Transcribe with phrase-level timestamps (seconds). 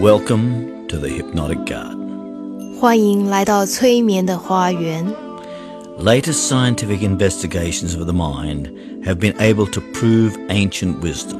[0.00, 2.78] Welcome to the Hypnotic Garden.
[2.78, 5.06] 欢迎来到催眠的花园。
[5.98, 8.70] Latest scientific investigations of the mind
[9.04, 11.38] have been able to prove ancient wisdom.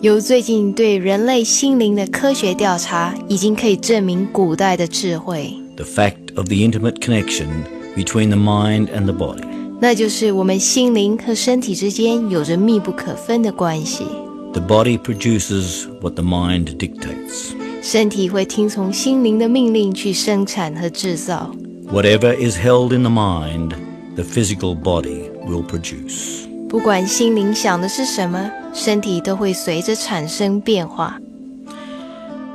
[0.00, 7.48] 由最近对人类心灵的科学调查，已经可以证明古代的智慧， The fact of the intimate connection
[7.96, 9.44] between the mind and the body.
[9.80, 14.04] 那就是我们心灵和身体之间有着密不可分的关系。
[14.52, 17.52] The body produces what the mind dictates.
[17.82, 21.50] 身体会听从心灵的命令去生产和制造。
[21.90, 23.72] Whatever is held in the mind,
[24.14, 26.46] the physical body will produce.
[26.68, 31.18] 不管心灵想的是什么，身体都会随着产生变化。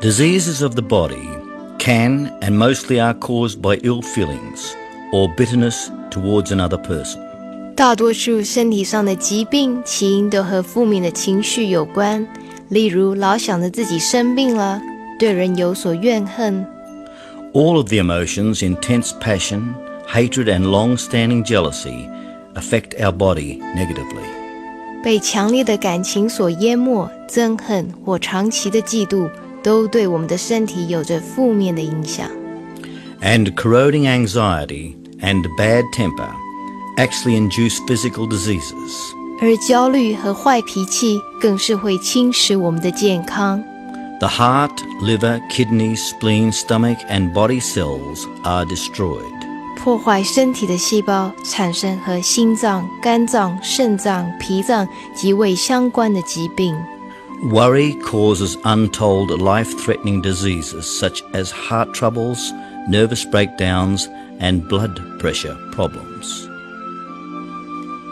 [0.01, 1.27] Diseases of the body
[1.79, 4.73] can and mostly are caused by ill feelings
[5.11, 7.17] or bitterness towards another person.
[7.75, 12.27] 大多数身体上的疾病起因都和负面的情绪有关，
[12.69, 14.79] 例如老想着自己生病了，
[15.19, 16.65] 对人有所怨恨。
[17.53, 19.73] All of the emotions, intense passion,
[20.07, 22.09] hatred, and long standing jealousy
[22.55, 24.23] affect our body negatively.
[25.03, 29.29] 被强烈的感情所淹没，憎恨或长期的嫉妒，
[29.61, 32.27] 都对我们的身体有着负面的影响。
[33.21, 36.29] And corroding anxiety and bad temper
[36.97, 38.91] actually induce physical diseases.
[39.41, 43.61] 而焦虑和坏脾气更是会侵蚀我们的健康。
[44.19, 49.31] The heart, liver, kidney, spleen, stomach, and body cells are destroyed.
[49.77, 56.73] 破坏身体的细胞，产生和心脏、肝脏、肾脏、脾脏及胃相关的疾病。
[57.51, 62.53] Worry causes untold life threatening diseases such as heart troubles,
[62.89, 64.05] nervous breakdowns,
[64.39, 66.47] and blood pressure problems.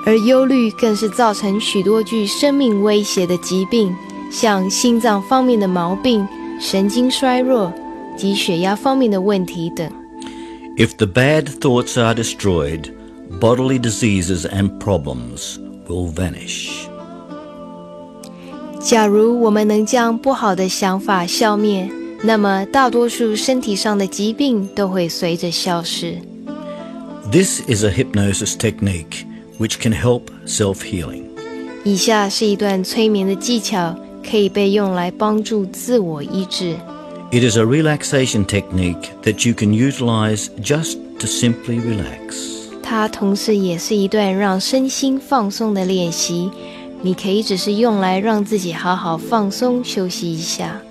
[0.05, 3.95] 而忧虑更是造成许多具生命威胁的疾病，
[4.30, 6.26] 像心脏方面的毛病、
[6.60, 7.72] 神经衰弱
[8.16, 9.90] 及血压方面的问题等。
[10.76, 12.90] If the bad thoughts are destroyed,
[13.40, 15.56] bodily diseases and problems
[15.88, 16.86] will vanish.
[18.80, 21.90] 假如我们能将不好的想法消灭，
[22.22, 26.18] 那么大多数身体上的疾病都会随着消失。
[27.32, 29.24] This is a hypnosis technique
[29.58, 31.24] which can help self healing.
[31.84, 33.96] 以下是一段催眠的技巧，
[34.29, 36.75] 可以被用来帮助自我医治。
[37.31, 42.35] It is a relaxation technique that you can utilize just to simply relax.
[42.83, 46.51] 它同时也是一段让身心放松的练习，
[47.01, 50.81] 你可以只是用来让自己好好放松休息一下。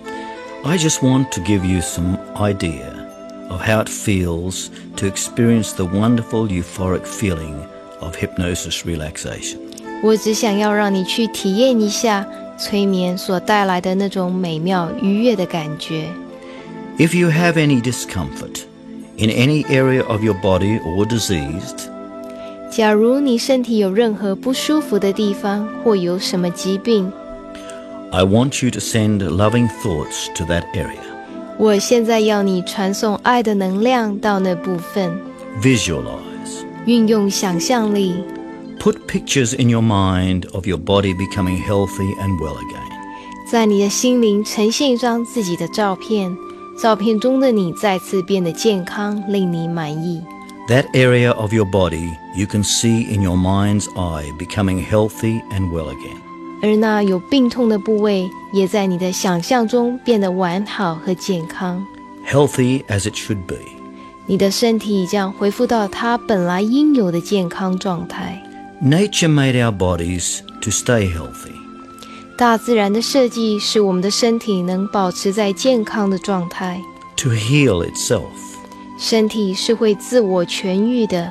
[0.64, 2.86] I just want to give you some idea
[3.50, 7.54] of how it feels to experience the wonderful euphoric feeling
[8.00, 9.58] of hypnosis relaxation.
[10.02, 12.26] 我只想要让你去体验一下
[12.58, 16.06] 催眠所带来的那种美妙愉悦的感觉。
[16.98, 18.62] If you have any discomfort
[19.16, 21.88] in any area of your body or diseased,
[22.70, 27.10] 假如你身体有任何不舒服的地方，或有什么疾病，
[28.12, 30.98] I want you to send loving thoughts to that area.
[31.58, 35.10] 我现在要你传送爱的能量到那部分，
[35.62, 36.64] Visualize.
[36.86, 38.16] 运用想象力，
[38.84, 42.88] Put pictures in your mind of your body becoming healthy and well again.
[43.50, 46.34] 在你的心灵呈现一张自己的照片，
[46.80, 50.22] 照片中的你再次变得健康，令你满意。
[50.68, 55.70] That area of your body you can see in your mind's eye becoming healthy and
[55.70, 56.16] well again.
[56.62, 61.84] 而那有病痛的部位，也在你的想象中变得完好和健康。
[62.26, 63.56] Healthy as it should be.
[64.26, 68.40] 你的身体将恢复到它本来应有的健康状态。
[68.82, 71.52] Nature made our bodies to stay healthy.
[72.36, 76.80] 大自然的设计使我们的身体能保持在健康的状态，
[77.16, 78.22] to heal itself.
[78.98, 81.30] 身体是会自我痊愈的。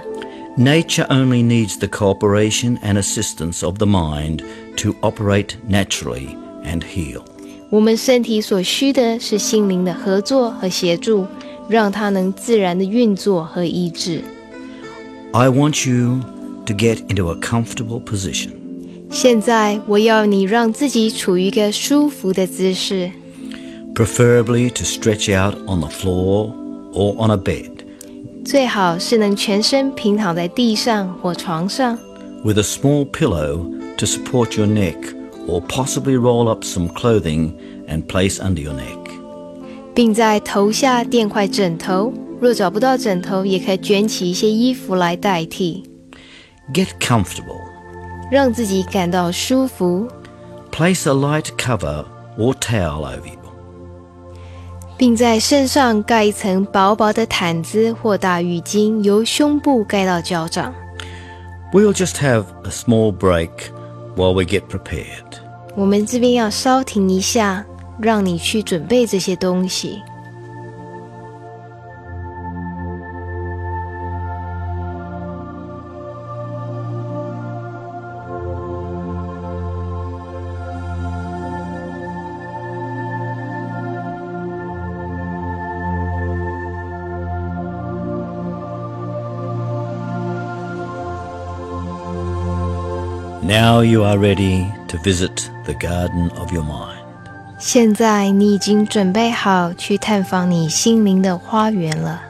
[0.58, 4.44] Nature only needs the cooperation and assistance of the mind
[4.78, 7.22] to operate naturally and heal.
[7.70, 11.26] 我们身体所需的是心灵的合作和协助，
[11.68, 14.24] 让它能自然的运作和医治。
[15.32, 16.20] I want you
[16.66, 18.52] to get into a comfortable position.
[19.12, 23.10] 现在，我要你让自己处于一个舒服的姿势，
[23.96, 26.52] preferably to stretch out on the floor
[26.94, 27.72] or on a bed,
[28.46, 31.98] 最好是能全身平躺在地上或床上，
[32.44, 33.58] with a small pillow
[33.98, 34.96] to support your neck,
[35.48, 37.52] or possibly roll up some clothing
[37.88, 39.10] and place under your neck.
[39.96, 42.14] 并在头下垫块枕头。
[42.40, 45.84] 若找不到枕头，也可以卷起一些衣服来代替，
[46.74, 47.62] Get comfortable.
[48.32, 50.08] 让自己感到舒服。
[50.72, 52.06] Place a light cover
[52.38, 53.40] or towel over you.
[54.98, 60.74] 并在身上盖一层薄薄的毯子或大浴巾，由胸部盖到脚掌。
[61.72, 63.50] We'll just have a small break
[64.16, 65.40] while we get prepared.
[65.76, 67.66] 我们这边要稍停一下，
[68.00, 70.02] 让你去准备这些东西。
[93.44, 96.98] Now you are ready to visit the garden of your mind.
[97.58, 102.22] 现在你已经准备好去探访你心灵的花园了。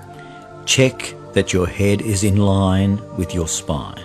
[0.66, 0.94] Check
[1.34, 3.98] that your head is in line with your spine.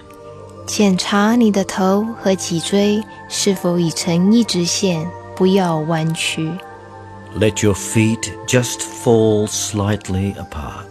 [0.66, 5.06] 检查你的头和脊椎是否已成一直线，
[5.36, 6.50] 不要弯曲。
[7.38, 10.86] Let your feet just fall slightly apart.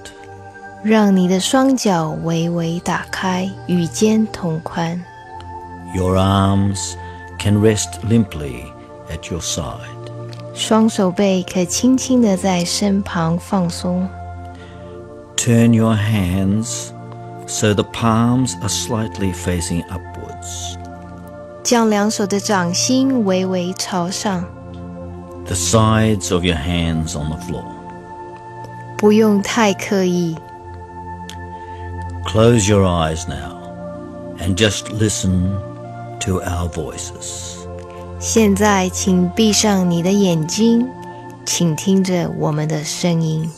[0.83, 5.01] 让你的双脚微微打开，与肩同宽。
[5.95, 6.97] Your arms
[7.39, 8.65] can rest limply
[9.09, 9.89] at your side.
[10.53, 14.07] 双手背可轻轻地在身旁放松。
[15.35, 16.91] Turn your hands
[17.47, 20.77] so the palms are slightly facing upwards.
[21.63, 24.43] 将两手的掌心微微朝上，
[25.45, 27.65] The sides of your hands on the floor.
[28.97, 30.37] 不用太刻意。
[32.25, 33.57] Close your eyes now
[34.39, 35.57] and just listen
[36.21, 37.57] to our voices.
[38.19, 40.87] 现在，请闭上你的眼睛，
[41.45, 43.49] 请听着我们的声音。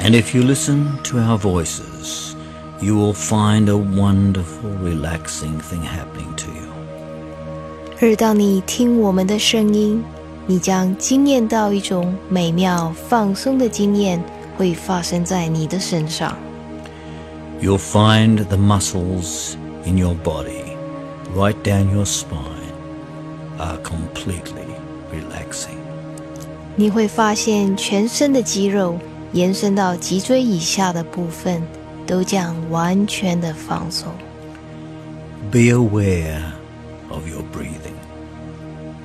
[0.00, 2.34] And if you listen to our voices,
[2.80, 6.68] you will find a wonderful, relaxing thing happening to you.
[8.00, 10.02] 而当你听我们的声音，
[10.46, 14.22] 你将惊艳到一种美妙放松的经验
[14.56, 16.36] 会发生在你的身上。
[17.60, 19.54] You'll find the muscles
[19.84, 20.65] in your body,
[21.36, 22.72] right down your spine,
[23.58, 24.66] are completely
[25.12, 25.78] relaxing.
[26.76, 28.98] 你会发现全身的肌肉
[29.32, 31.62] 延伸到脊椎以下的部分
[32.06, 34.12] 都将完全的放松。
[35.50, 36.42] Be aware
[37.10, 37.92] of your breathing.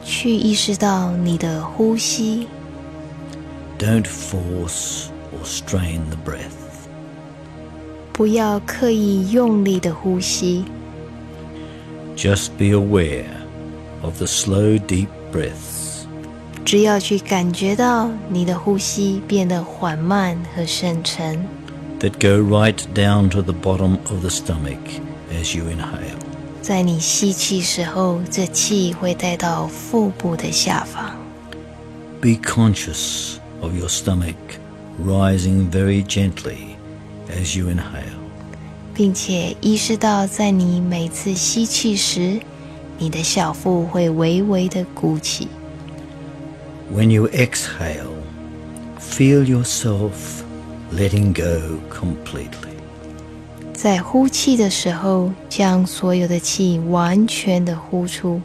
[0.04, 2.48] 去意识到你的呼吸，
[3.78, 6.54] Don't force or strain the breath.
[8.14, 10.64] 不要刻意用力的呼吸，
[12.16, 13.26] Just be aware
[14.02, 16.06] of the slow, deep breaths
[16.66, 21.40] 只要去感觉到你的呼吸变得缓慢和深沉，
[22.00, 24.78] that go right down to the bottom of the stomach
[25.32, 26.18] as you inhale.
[26.62, 31.16] 在你吸气时候，这气会带到腹部的下方。
[32.20, 34.36] Be conscious of your stomach
[35.02, 36.76] rising very gently
[37.30, 38.21] as you inhale.
[38.94, 42.40] 并且意识到，在你每次吸气时，
[42.98, 45.48] 你的小腹会微微的鼓起。
[46.94, 48.16] When you exhale,
[49.00, 50.12] feel yourself
[50.94, 52.76] letting go completely.
[53.74, 58.42] 在呼气的时候，将所有的气完全的呼出，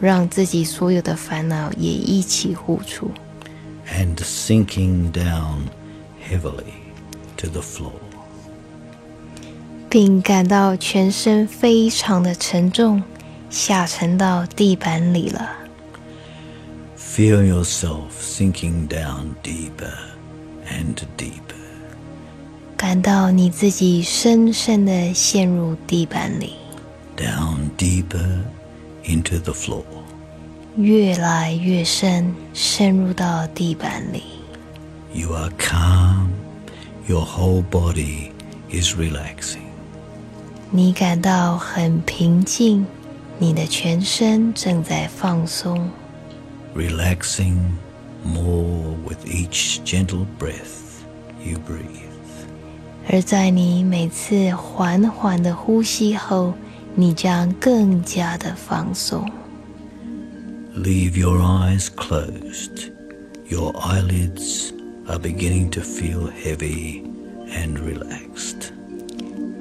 [0.00, 3.10] 让自己所有的烦恼也一起呼出，
[3.94, 5.66] and sinking down
[6.26, 6.72] heavily
[7.36, 7.92] to the floor.
[9.88, 13.02] 并感到全身非常的沉重，
[13.50, 15.50] 下沉到地板里了。
[16.96, 19.92] Feel yourself sinking down deeper
[20.66, 21.56] and deeper.
[22.76, 26.54] 感到你自己深深的陷入地板里，
[27.16, 28.40] down deeper
[29.04, 29.84] into the floor.
[30.78, 34.22] 越来越深，深入到地板里。
[35.12, 36.28] You are calm.
[37.06, 38.30] Your whole body
[38.70, 39.65] is relaxing.
[40.70, 42.86] 你感到很平静，
[43.38, 45.90] 你的全身正在放松，
[46.74, 47.58] Relaxing
[48.24, 51.02] more with each gentle breath
[51.44, 52.10] you breathe.
[53.10, 56.54] 而在你每次缓缓的呼吸后，
[56.94, 59.28] 你将更加的放松。
[60.74, 62.90] Leave your eyes closed.
[63.48, 64.72] Your eyelids
[65.06, 67.02] are beginning to feel heavy
[67.50, 68.35] and relaxed.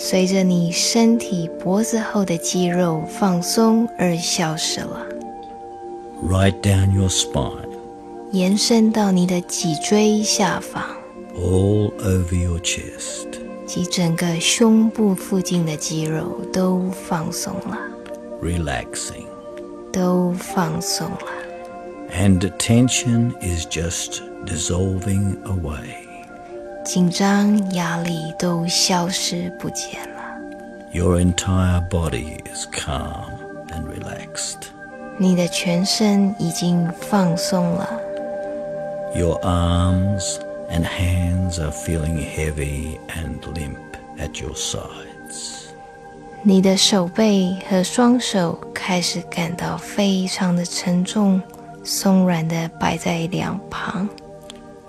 [0.00, 5.06] 随着你身体脖子后的肌肉放松而消失了，
[6.22, 7.68] Right down your spine,
[8.32, 10.82] 延伸到你的脊椎下方
[11.34, 13.26] all over your chest,
[13.66, 17.78] 及整个胸部附近的肌肉都放松了，
[18.42, 19.26] relaxing.
[19.92, 21.18] 都放松了。
[22.14, 25.99] And tension is just dissolving away.
[26.84, 30.22] 紧张、压力都消失不见了，
[30.92, 33.30] Your entire body is calm
[33.70, 34.68] and relaxed.
[35.18, 37.88] 你的全身已经放松了，
[39.14, 40.36] Your arms
[40.70, 43.76] and hands are feeling heavy and limp
[44.18, 45.64] at your sides.
[46.42, 51.40] 你的手背和双手开始感到非常的沉重，
[51.82, 54.08] 松软的摆在两旁。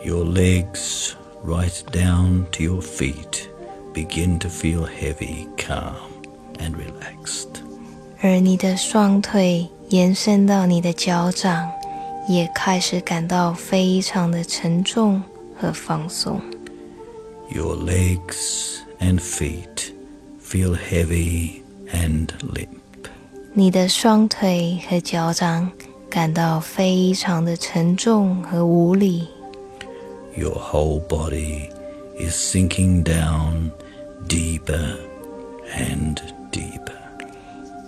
[0.03, 1.13] Your legs,
[1.45, 3.49] right down to your feet,
[3.93, 5.95] begin to feel heavy, calm,
[6.59, 7.61] and relaxed.
[8.21, 11.69] 而你的双腿延伸到你的脚掌，
[12.27, 15.21] 也开始感到非常的沉重
[15.55, 16.41] 和放松。
[17.49, 19.93] Your legs and feet
[20.43, 21.61] feel heavy
[21.93, 22.67] and limp.
[23.53, 25.71] 你的双腿和脚掌
[26.09, 29.27] 感到非常的沉重和无力。
[30.35, 31.69] Your whole body
[32.17, 33.71] is sinking down
[34.27, 34.97] deeper
[35.75, 36.17] and
[36.51, 36.93] deeper.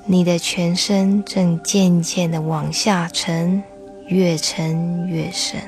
[0.06, 3.62] 你的全身正渐渐的往下沉，
[4.08, 5.62] 越沉越深。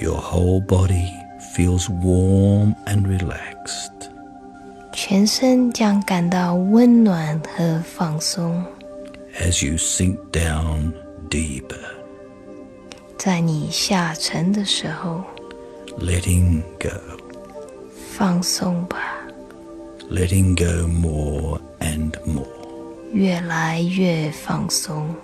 [0.00, 1.12] Your whole body
[1.54, 3.90] feels warm and relaxed.
[4.92, 8.64] 全身将感到温暖和放松。
[9.38, 10.92] as you sink down
[11.30, 11.78] deeper,
[13.16, 15.22] 在你下沉的时候，
[15.98, 16.90] letting go,
[18.16, 18.98] 放松吧，
[20.10, 22.46] letting go more and more,
[23.12, 25.14] 越来越放松。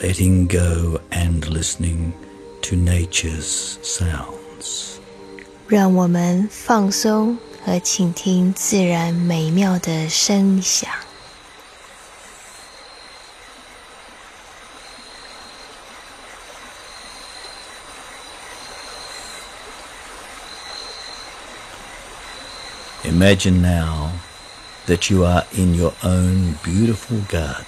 [0.00, 2.12] letting go and listening
[2.62, 4.96] to nature's sounds.
[5.68, 10.90] 让我们放松和倾听自然美妙的声响。
[23.16, 24.12] Imagine now
[24.86, 27.64] that you are in your own beautiful garden.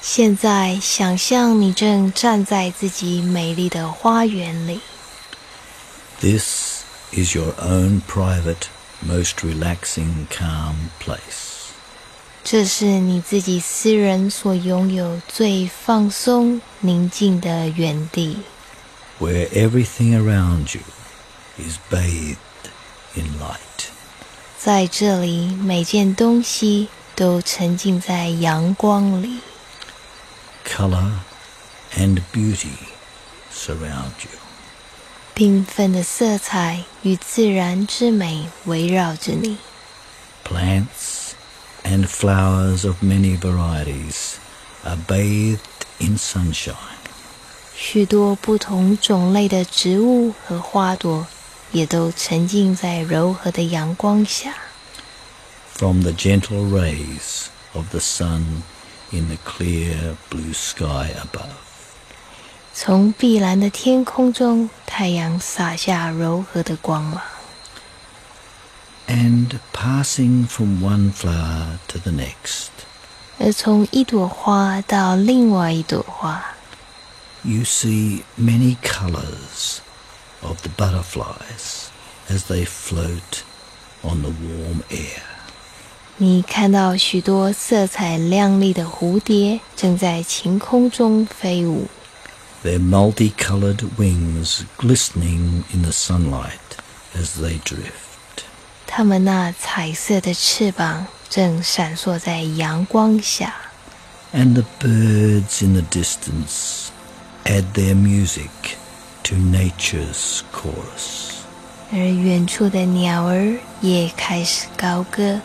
[0.00, 4.80] 现在，想象你正站在自己美丽的花园里，
[6.20, 8.66] This is your own private,
[9.04, 11.70] most relaxing, calm place.
[12.44, 18.38] 这是你自己私人所拥有最放松、宁静的园地。
[19.20, 20.82] where everything around you
[21.56, 22.38] is bathed
[23.16, 23.86] in light.
[24.58, 29.40] 在这里，每件东西都沉浸在阳光里，
[30.64, 31.12] Color
[31.96, 32.76] and beauty
[33.52, 34.38] surround you.
[35.34, 39.56] 缤纷的色彩与自然之美围绕着你。
[40.44, 41.32] Plants
[41.84, 44.34] and flowers of many varieties
[44.84, 45.58] are bathed
[45.98, 46.74] in sunshine.
[47.74, 51.26] 许多不同种类的植物和花朵
[51.72, 54.54] 也都沉浸在柔和的阳光下。
[55.74, 58.62] From the gentle rays of the sun
[59.10, 61.48] in the clear blue sky above.
[62.74, 67.20] 从碧蓝的天空中，太阳洒下柔和的光芒，
[69.06, 72.68] And passing from one flower to the next,
[73.38, 76.42] 而从一朵花到另外一朵花，
[77.42, 79.80] you see many colors
[80.46, 81.90] of the butterflies
[82.28, 83.44] as they float
[84.02, 85.22] on the warm air.
[86.18, 91.88] 你看到许多色彩亮丽的蝴蝶正在晴空中飞舞，
[92.62, 96.76] their multicolored wings glistening in the sunlight
[97.16, 98.44] as they drift.
[98.86, 103.54] 它们那彩色的翅膀正闪烁在阳光下。
[104.34, 106.90] And the birds in the distance
[107.44, 108.76] add their music
[109.27, 111.33] to nature's chorus.
[111.91, 115.39] 而远处的鸟儿也开始高歌，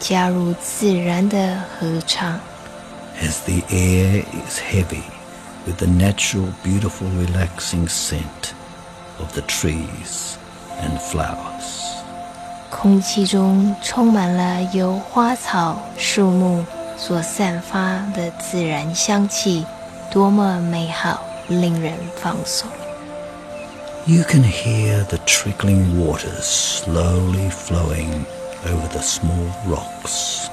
[0.00, 2.38] 加入自然的合唱。
[3.20, 5.02] as the air is heavy
[5.66, 8.52] with the natural, beautiful, relaxing scent
[9.18, 10.36] of the trees
[10.80, 11.82] and flowers.
[12.70, 16.64] 空气中充满了由花草树木
[16.96, 19.64] 所散发的自然香气，
[20.10, 22.68] 多么美好，令人放松。
[24.07, 28.25] You can hear the trickling waters slowly flowing
[28.65, 30.49] over the small rocks.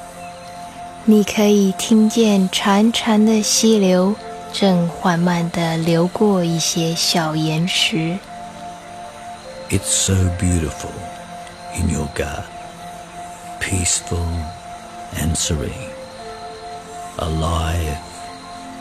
[1.04, 4.14] 你可以听见潺潺的溪流
[4.52, 8.18] 正缓慢地流过一些小岩石。
[9.70, 10.90] It's so beautiful
[11.75, 12.44] in your garden,
[13.60, 14.26] peaceful
[15.16, 15.90] and serene,
[17.18, 17.99] alive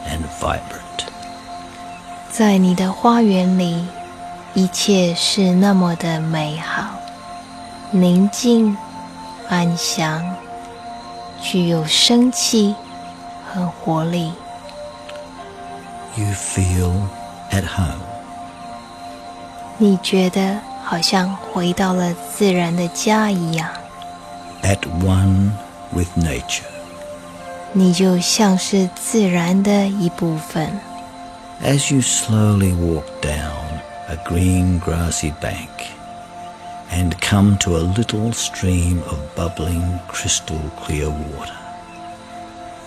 [0.08, 1.06] and vibrant.
[2.32, 3.86] 在你的花园里，
[4.54, 6.86] 一切是那么的美好、
[7.92, 8.76] 宁静、
[9.48, 10.24] 安详，
[11.42, 12.76] 具有生气
[13.48, 14.34] 和活力。
[16.16, 16.92] You feel
[17.52, 18.02] at home.
[19.78, 23.70] 你觉得好像回到了自然的家一样，
[24.64, 25.52] at one
[25.94, 26.64] with nature.
[27.72, 30.68] 你就像是自然的一部分。
[31.64, 33.63] As you slowly walk down
[34.08, 35.70] a green grassy bank
[36.92, 41.54] and come to a little stream of bubbling crystal clear water,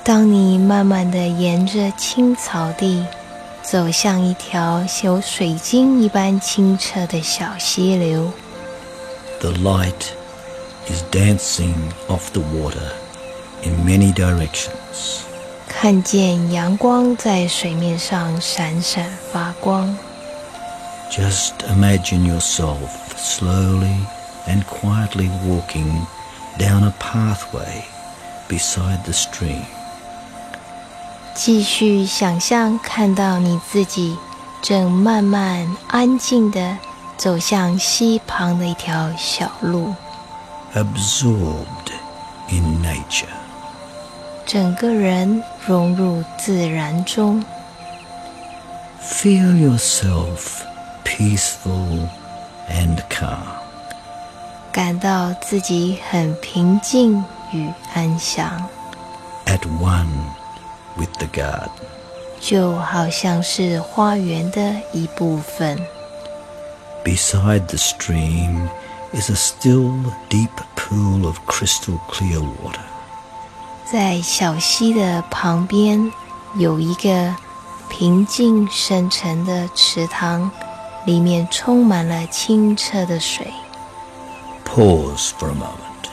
[0.05, 3.07] 当你慢慢地沿着青草地
[3.63, 8.33] 走向一条有水晶一般清澈的小溪流，
[9.39, 10.11] the light
[10.89, 11.75] is dancing
[12.09, 12.91] off the water
[13.63, 15.21] in many directions.
[15.69, 19.97] 看见阳光在水面上闪闪发光，
[21.11, 24.07] Just imagine yourself slowly
[24.47, 26.07] and quietly walking
[26.59, 27.85] down a pathway
[28.49, 29.65] beside the stream.
[31.35, 34.17] 继续想象看到你自己
[34.63, 36.79] 正慢慢安静地
[37.17, 39.95] 走向溪旁的一条小路，
[40.75, 41.93] absorbed
[42.51, 43.27] in nature.
[44.45, 47.43] 整个人融入自然中，
[49.03, 50.65] Feel yourself
[51.07, 52.09] peaceful
[52.69, 53.39] and calm.
[54.73, 57.23] 感到自己很平静
[57.53, 58.69] 与安详。
[59.47, 60.13] at one
[60.97, 61.71] with the garden.
[62.41, 65.79] 就好像是花园的一部分。
[67.05, 68.69] Beside the stream
[69.13, 69.93] is a still,
[70.29, 72.81] deep pool of crystal clear water.
[73.85, 76.11] 在小溪的旁边
[76.57, 77.35] 有一个
[77.89, 80.51] 平静深沉的池塘，
[81.07, 83.53] 里面充满了清澈的水。
[84.65, 86.09] Pause for a moment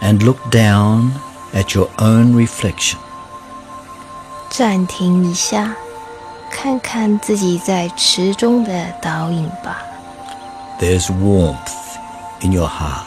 [0.00, 1.12] and look down
[1.52, 2.96] at your own reflection.
[4.50, 5.74] 暂停一下，
[6.50, 9.82] 看看自己在池中的倒影吧。
[10.80, 11.56] There's warmth
[12.40, 13.04] in your heart.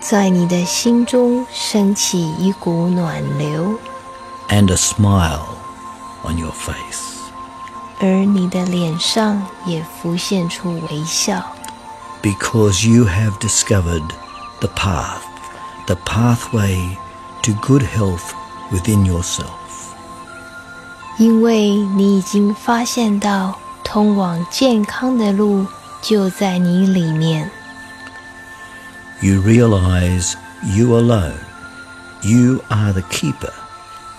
[0.00, 3.78] 在你的心中升起一股暖流，
[4.48, 5.42] and a smile
[6.22, 7.11] on your face.
[8.02, 11.42] 而你的脸上也浮现出微笑。
[12.22, 14.08] Because you have discovered
[14.60, 15.22] the path,
[15.86, 16.96] the pathway
[17.42, 18.32] to good health
[18.70, 19.46] within yourself.
[21.18, 25.66] 因为你已经发现到通往健康的路
[26.00, 27.50] 就在你里面，
[29.20, 31.34] You realize you alone,
[32.22, 33.52] you are the keeper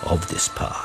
[0.04, 0.83] of this path.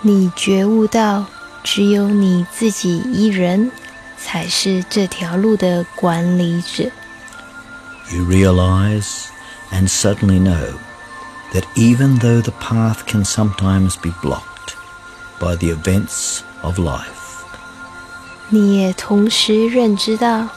[0.00, 1.26] 你觉悟到
[1.64, 3.70] 只有你自己一人
[4.16, 6.84] 才是这条路的管理者。
[8.10, 9.26] You realize
[9.72, 10.74] and suddenly know
[11.52, 14.76] that even though the path can sometimes be blocked
[15.40, 17.02] by the events of life,
[18.48, 20.48] 你也同时认知到，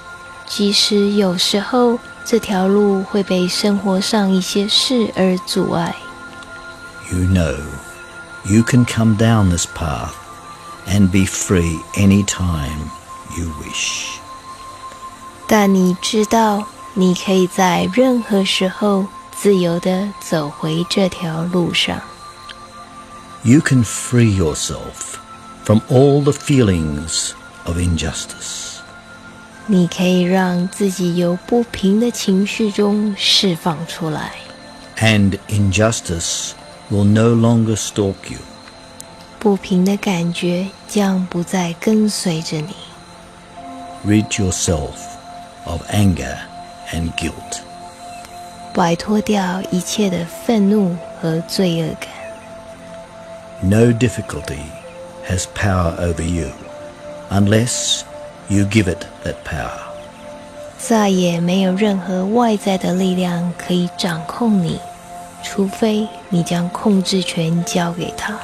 [0.47, 5.95] 即使有时候这条路会被生活上一些事而阻碍
[7.11, 7.57] ，you know
[8.44, 10.14] you can come down this path
[10.86, 12.90] and be free anytime
[13.36, 14.18] you wish.
[15.48, 22.00] 但你知道，你可以在任何时候自由地走回这条路上。
[23.42, 25.18] You can free yourself
[25.64, 27.32] from all the feelings
[27.64, 28.76] of injustice.
[29.66, 34.32] 你可以让自己由不平的情绪中释放出来，
[34.98, 36.52] and injustice
[36.90, 38.38] will no longer stalk you.
[39.38, 42.74] 不平的感觉将不再跟随着你。
[44.06, 44.94] Rid yourself
[45.64, 46.36] of anger
[46.92, 47.60] and guilt.
[48.72, 52.10] 摆脱掉一切的愤怒和罪恶感。
[53.62, 54.60] No difficulty
[55.28, 56.50] has power over you
[57.30, 58.02] unless
[58.48, 59.86] you give it that power.
[60.78, 64.78] 再也没有任何外在的力量可以掌控你，
[65.42, 68.38] 除非你将控制权交给他。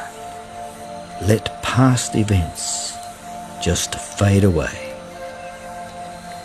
[1.26, 2.90] Let past events
[3.60, 4.68] just fade away.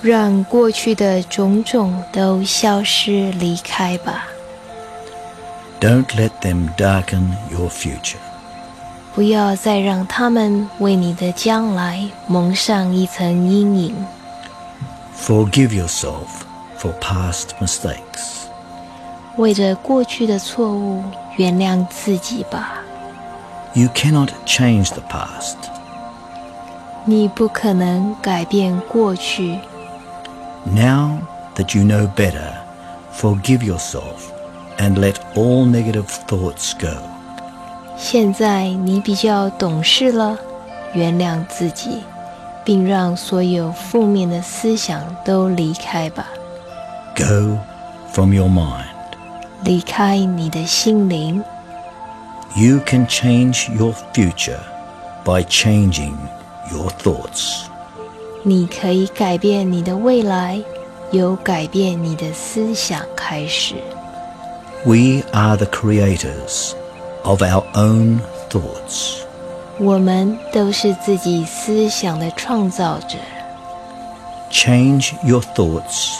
[0.01, 4.27] 让过去的种种都消失离开吧，
[5.82, 8.17] Don't let them darken your future.
[9.15, 14.06] 不要再让他们为你的将来蒙上一层阴影。
[15.19, 16.27] Forgive yourself
[16.80, 18.40] for past mistakes.
[19.38, 21.03] 为着过去的错误，
[21.38, 22.73] 原谅自己吧。
[23.73, 25.56] You cannot change the past.
[27.06, 29.60] 你不可能改变过去。
[30.65, 31.19] Now
[31.56, 32.51] that you know better,
[33.15, 34.32] forgive yourself
[34.77, 36.97] and let all negative thoughts go.
[37.95, 40.38] 现在你比较懂事了，
[40.93, 42.03] 原谅自己，
[42.65, 46.25] 并让所有负面的思想都离开吧，
[47.15, 47.58] Go
[48.12, 48.90] from your mind.
[49.63, 51.43] 离开你的心灵。
[52.56, 54.60] You can change your future
[55.23, 56.15] by changing
[56.71, 57.63] your thoughts.
[58.43, 60.62] 你可以改变你的未来，
[61.12, 63.75] 由改变你的思想开始。
[64.86, 66.73] We are the creators
[67.23, 69.17] of our own thoughts.
[69.80, 73.17] 我们都是自己思想的创造者。
[74.49, 76.19] Change your thoughts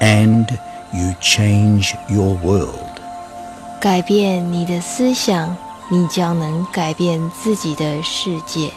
[0.00, 0.46] and
[0.92, 2.86] you change your world.
[3.80, 5.56] 改变你的思想，
[5.90, 8.70] 你将能改变自己的世界。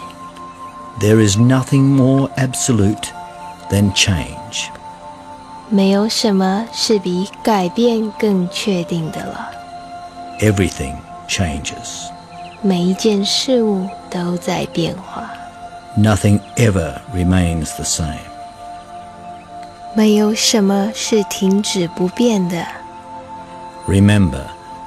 [1.00, 3.10] There is nothing more absolute
[3.70, 4.68] than change.
[5.70, 9.50] 没有什么是比改变更确定的了。
[10.40, 10.96] Everything
[11.28, 12.10] changes.
[12.62, 15.32] 每一件事物都在变化，
[15.98, 18.20] Nothing ever remains the same.
[19.96, 22.66] 没有什么是停止不变的。
[23.88, 24.44] Remember,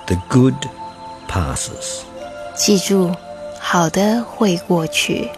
[0.06, 0.54] the good
[1.28, 2.02] passes,
[2.54, 3.14] 记住，
[3.58, 5.30] 好的会过去，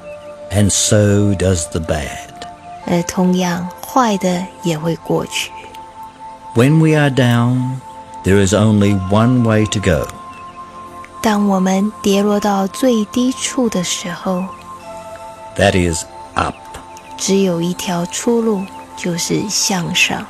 [0.50, 2.08] and so does the bad.
[2.86, 5.50] 而同样坏的也会过去。
[6.54, 7.80] When we are down,
[8.24, 10.06] there is only one way to go.
[11.22, 14.44] 当我们跌落到最低处的时候，
[15.56, 16.54] That is up.
[17.16, 18.62] 只有一条出路，
[19.00, 20.24] 就是向上。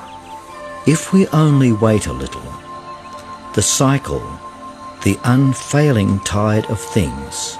[0.87, 2.41] If we only wait a little,
[3.55, 4.21] the cycle,
[5.03, 7.55] the unfailing tide of things,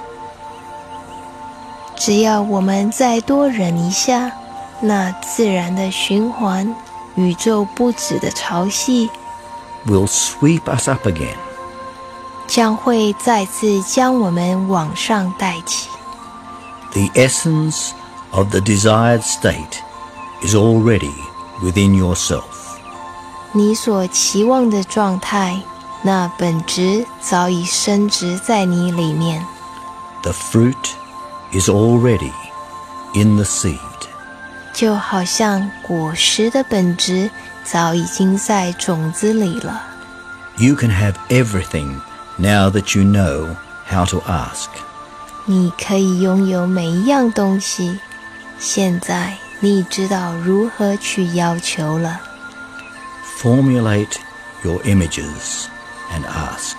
[1.95, 4.31] 只要我们再多忍一下，
[4.81, 6.75] 那自然的循环、
[7.15, 9.09] 宇宙不止的潮汐，
[9.87, 11.35] will sweep us up again.
[12.47, 15.89] 将会再次将我们往上带起。
[16.93, 17.89] The essence
[18.31, 19.81] of the desired state
[20.41, 21.13] is already
[21.61, 22.43] within yourself.
[23.53, 25.59] 你所期望的状态，
[26.03, 29.45] 那本质早已深植在你里面。
[30.21, 30.75] The fruit
[31.51, 32.31] is already
[33.13, 33.79] in the seed.
[34.73, 37.31] 就好像果实的本质
[37.63, 39.81] 早已经在种子里了。
[40.57, 42.01] You can have everything
[42.37, 43.55] now that you know
[43.89, 44.67] how to ask.
[45.45, 47.99] 你可以拥有每一样东西，
[48.59, 52.21] 现在 你知道如何去要求了。
[53.41, 54.15] Formulate
[54.63, 55.65] your images
[56.11, 56.75] and ask.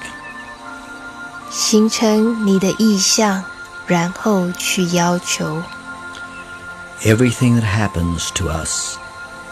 [1.51, 3.43] 形成你的意向，
[3.87, 5.63] 然后去要求。
[7.03, 8.97] Everything that happens to us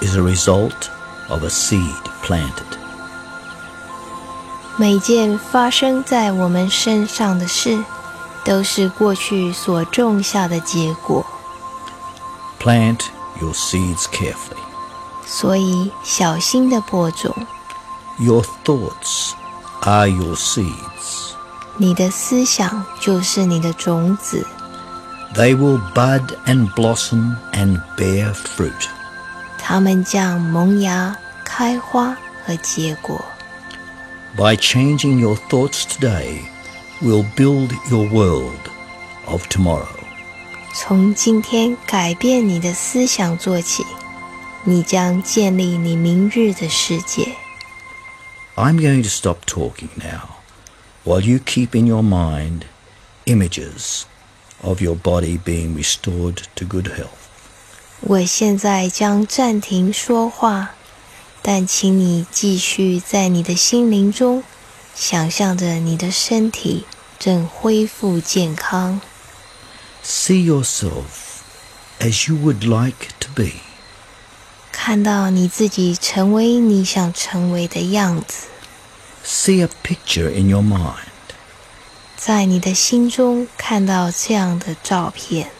[0.00, 0.88] is a result
[1.28, 2.50] of a seed planted.
[4.76, 7.82] 每件发生在我们身上的事，
[8.44, 11.24] 都是过去所种下的结果。
[12.60, 13.00] Plant
[13.40, 14.56] your seeds carefully.
[15.24, 17.34] 所以小心的播种，
[18.18, 19.32] Your thoughts
[19.80, 21.32] are your seeds.
[21.76, 24.46] 你的思想就是你的种子，
[25.34, 28.88] They will bud and blossom and bear fruit.
[29.58, 32.16] 它们将萌芽、开花
[32.46, 33.22] 和结果。
[34.36, 36.42] By changing your thoughts today,
[37.02, 38.60] we'll build your world
[39.26, 39.99] of tomorrow.
[40.73, 43.85] 从今天改变你的思想做起，
[44.63, 47.35] 你将建立你明日的世界。
[48.55, 50.37] I'm going to stop talking now
[51.03, 52.61] while you keep in your mind
[53.25, 54.03] images
[54.61, 57.09] of your body being restored to good health.
[58.01, 60.71] 我现在将暂停说话，
[61.41, 64.43] 但请你继续在你的心灵中
[64.95, 66.85] 想象着你的身体
[67.19, 69.01] 正恢复健康。
[70.02, 71.42] See yourself
[71.98, 73.60] as you would like to be.
[74.70, 78.46] 看到你自己成为你想成为的样子，
[79.24, 81.08] See a picture in your mind.
[82.16, 85.50] 在你的心中看到这样的照片，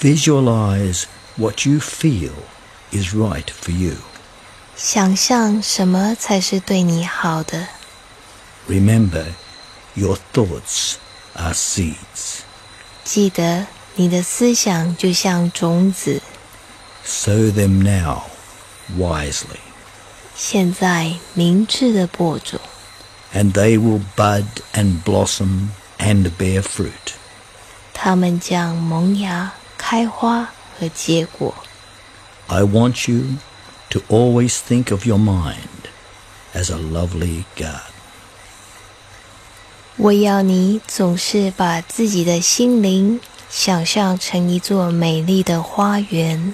[0.00, 1.04] Visualize
[1.36, 2.32] what you feel
[2.90, 3.96] is right for you.
[4.76, 7.68] 想象什么才是对你好的。
[8.68, 9.26] Remember,
[9.94, 10.94] your thoughts
[11.34, 12.42] are seeds.
[13.06, 16.22] 记得，你的思想就像种子，
[17.04, 18.22] Sow them now
[18.96, 19.58] wisely,
[20.36, 22.60] 现在明智的播种，
[23.34, 27.14] and they will bud and blossom and bear fruit.
[27.92, 30.48] 它们将萌芽、开花
[30.78, 31.54] 和结果。
[32.48, 33.38] I want you
[33.90, 35.88] to always think of your mind
[36.54, 37.80] as a lovely garden.
[39.99, 46.53] 我要你总是把自己的心灵想象成一座美丽的花园。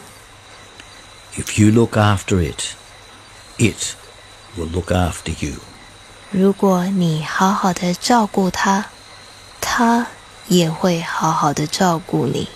[1.35, 2.63] If you look after it,
[3.57, 3.95] it
[4.57, 5.55] will look after you.
[6.31, 8.85] 如果你好好的照顾它，
[9.59, 10.07] 它
[10.47, 12.47] 也会好好的照顾你。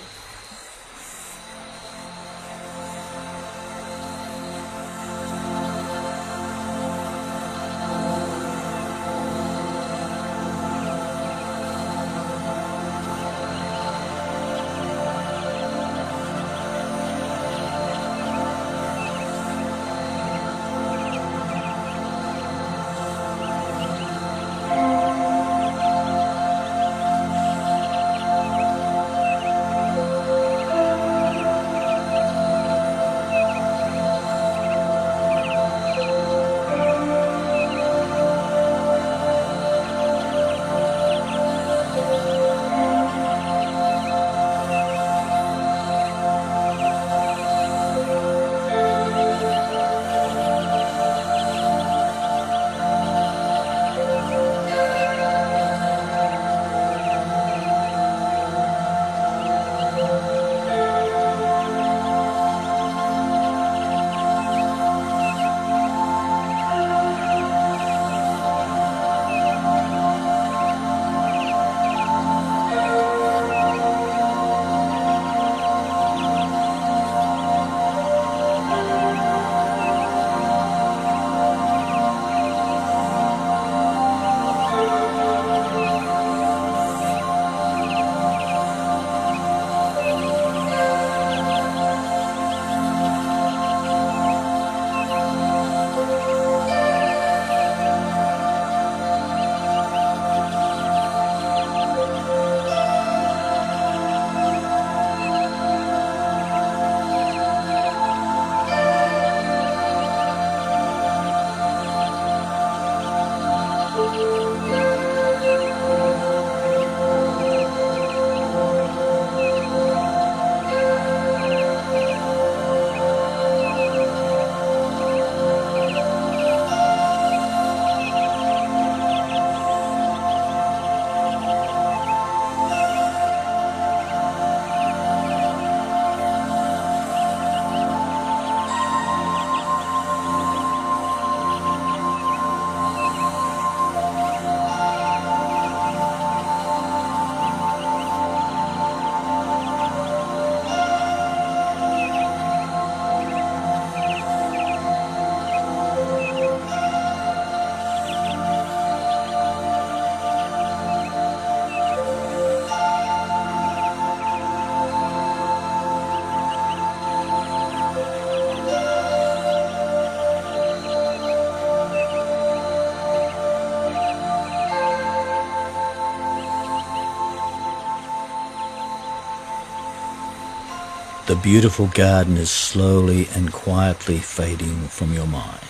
[181.27, 185.63] The beautiful garden is slowly and quietly fading from your mind.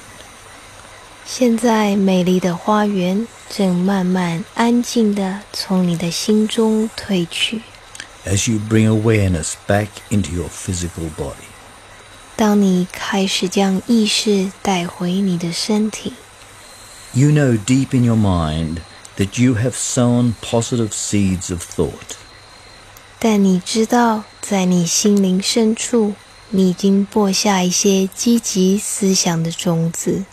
[1.26, 7.62] 现在，美丽的花园正慢慢、安静地从你的心中退去。
[8.24, 11.48] As you bring awareness back into your physical body,
[12.36, 16.14] 当你开始将意识带回你的身体，
[17.12, 18.78] you know deep in your mind
[19.16, 22.16] that you have sown positive seeds of thought.
[23.18, 26.13] 但你知道， 在你心灵深处，
[26.51, 30.23] 你已经播下一些积极思想的种子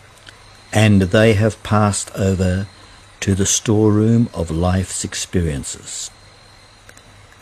[0.70, 2.66] ，and they have passed over
[3.18, 6.06] to the storeroom of life's experiences.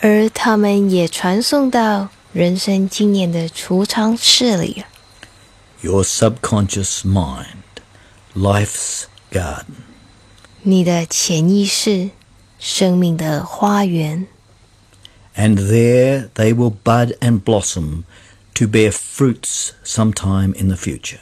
[0.01, 4.85] 而他们也传送到人生经验的储藏室里。
[5.83, 7.45] Your subconscious mind,
[8.35, 9.65] life's garden.
[10.63, 12.09] 你的潜意识，
[12.59, 14.27] 生命的花园。
[15.36, 18.06] And there they will bud and blossom
[18.56, 21.20] to bear fruits sometime in the future.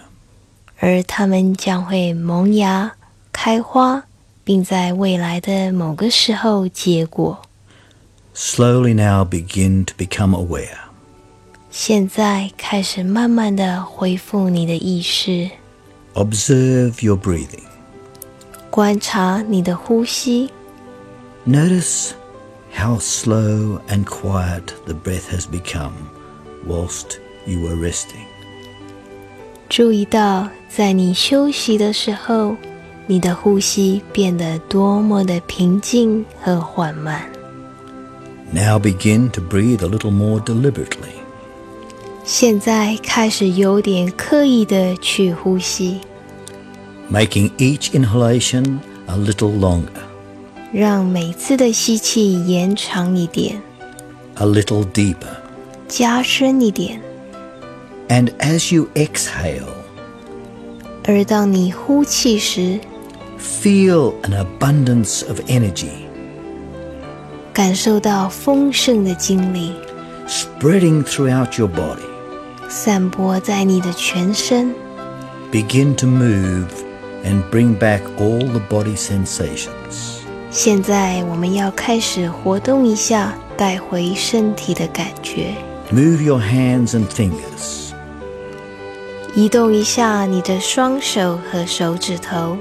[0.80, 2.96] 而它们将会萌芽、
[3.32, 4.04] 开花，
[4.44, 7.42] 并在未来的某个时候结果。
[8.34, 10.78] Slowly now begin to become aware.
[11.72, 15.50] 现在开始慢慢的恢复你的意识，
[16.14, 17.64] Observe your breathing.
[18.70, 20.52] 观察你的呼吸，
[21.46, 22.12] Notice
[22.74, 25.94] how slow and quiet the breath has become
[26.68, 28.26] whilst you were resting.
[29.70, 32.56] 注意到在你休息的时候，
[33.08, 37.22] 你的呼吸变得多么的平静和缓慢。
[38.52, 41.16] Now begin to breathe a little more deliberately.
[42.24, 46.00] 现在开始有点刻意的去呼吸，
[47.12, 50.04] making each inhalation a little longer,
[50.72, 53.62] 让每次的吸气延长一点，
[54.36, 55.38] a little deeper.
[55.88, 57.00] 加深一点。
[58.10, 59.68] And as you exhale,
[61.04, 62.80] 而当你呼气时，
[63.40, 66.06] feel an abundance of energy
[67.54, 69.74] 感受到丰盛的精力
[70.28, 72.02] spreading throughout your body.
[72.68, 74.74] 散播在你的全身，
[75.52, 76.66] Begin to move
[77.24, 79.70] and bring back all the body sensations.
[80.52, 85.54] 现在我们要开始活动一下，带回身体的感觉，
[85.92, 87.92] Move your hands and fingers.
[89.36, 92.58] 移动一下你的双手和手指头，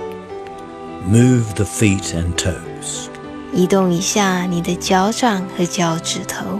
[1.08, 3.08] Move the feet and toes.
[3.52, 6.58] 移动一下你的脚掌和脚趾头，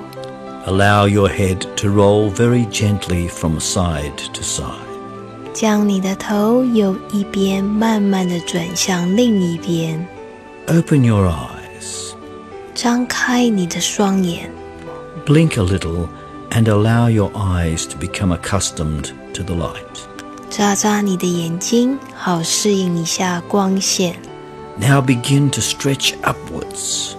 [0.67, 4.63] Allow your head to roll very gently from side to side.
[5.53, 10.07] 将你的头由一边慢慢的转向另一边，
[10.69, 12.15] Open your eyes.
[12.75, 14.51] 张开你的双眼，
[15.27, 16.09] Blink a little
[16.51, 20.03] and allow your eyes to become accustomed to the light.
[20.51, 24.17] 眨眨你的眼睛，好适应一下光线。
[24.77, 27.13] Now begin to stretch upwards,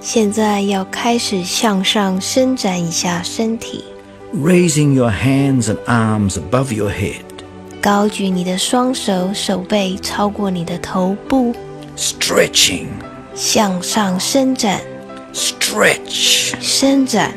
[0.00, 3.84] 现在要开始向上伸展一下身体，
[4.34, 7.22] raising your hands and arms above your head,
[7.80, 11.54] 高举你的双手手背超过你的头部，
[11.96, 12.88] stretching,
[13.34, 14.80] 向上伸展，
[15.32, 17.32] stretch 伸展，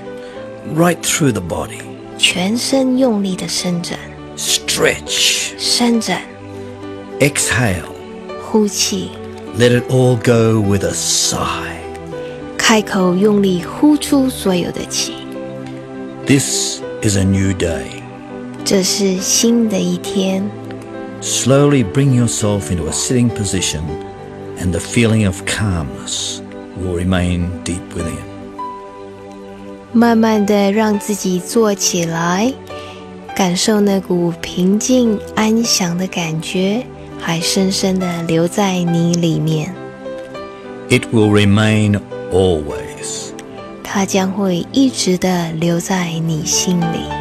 [0.75, 1.81] right through the body.
[2.17, 3.99] 全身用力的伸展，
[4.37, 5.51] Stretch.
[5.57, 6.21] 伸展，
[7.19, 7.83] Exhale.
[8.43, 9.11] 呼气，
[9.57, 11.75] Let it all go with a sigh.
[12.57, 15.13] 开口用力呼出所有的气。
[16.25, 17.85] This is a new day.
[18.63, 20.49] 这是新的一天，
[21.21, 23.81] Slowly bring yourself into a sitting position,
[24.60, 26.40] and the feeling of calmness
[26.76, 28.14] will remain deep within.
[29.92, 32.52] 慢慢的让自己坐起来，
[33.34, 36.86] 感受那股平静安详的感觉，
[37.18, 39.74] 还深深的留在你里面。
[40.88, 42.00] It will remain
[42.32, 43.30] always.
[43.82, 47.19] 它将会一直的留在你心里。